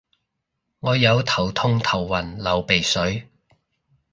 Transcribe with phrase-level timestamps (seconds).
[0.79, 3.27] 我有頭痛頭暈流鼻水